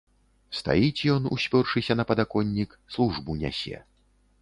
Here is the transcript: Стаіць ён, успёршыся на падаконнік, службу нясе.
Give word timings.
Стаіць 0.59 1.05
ён, 1.17 1.27
успёршыся 1.37 1.99
на 2.01 2.07
падаконнік, 2.13 2.77
службу 2.97 3.41
нясе. 3.45 3.77